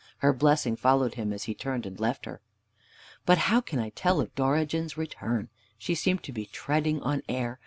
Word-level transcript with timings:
Her 0.17 0.33
blessing 0.33 0.77
followed 0.77 1.13
him 1.13 1.31
as 1.31 1.43
he 1.43 1.53
turned 1.53 1.85
and 1.85 1.99
left 1.99 2.25
her. 2.25 2.41
But 3.23 3.37
how 3.37 3.61
can 3.61 3.77
I 3.77 3.89
tell 3.89 4.19
of 4.19 4.33
Dorigen's 4.33 4.97
return? 4.97 5.49
She 5.77 5.93
seemed 5.93 6.23
to 6.23 6.31
be 6.33 6.47
treading 6.47 6.99
on 7.03 7.21
air. 7.29 7.59